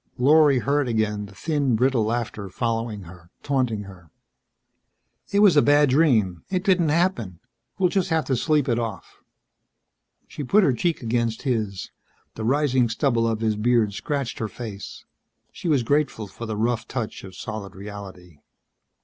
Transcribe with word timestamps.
Lorry 0.17 0.57
heard 0.57 0.87
again 0.87 1.27
the 1.27 1.35
thin, 1.35 1.75
brittle 1.75 2.03
laughter 2.05 2.49
following 2.49 3.03
her, 3.03 3.29
taunting 3.43 3.83
her. 3.83 4.09
"It 5.31 5.41
was 5.41 5.55
a 5.55 5.61
bad 5.61 5.91
dream. 5.91 6.43
It 6.49 6.63
didn't 6.63 6.89
happen. 6.89 7.39
We'll 7.77 7.89
just 7.89 8.09
have 8.09 8.25
to 8.25 8.35
sleep 8.35 8.67
it 8.67 8.79
off." 8.79 9.19
She 10.27 10.43
put 10.43 10.63
her 10.63 10.73
cheek 10.73 11.03
against 11.03 11.43
his. 11.43 11.91
The 12.33 12.43
rising 12.43 12.89
stubble 12.89 13.27
of 13.27 13.41
his 13.41 13.55
beard 13.55 13.93
scratched 13.93 14.39
her 14.39 14.47
face. 14.47 15.05
She 15.51 15.67
was 15.67 15.83
grateful 15.83 16.25
for 16.25 16.47
the 16.47 16.57
rough 16.57 16.87
touch 16.87 17.23
of 17.23 17.35
solid 17.35 17.75
reality. 17.75 18.39